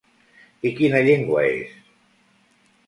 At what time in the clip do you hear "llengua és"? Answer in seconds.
1.09-1.79